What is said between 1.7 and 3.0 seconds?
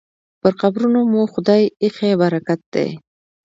ایښی برکت دی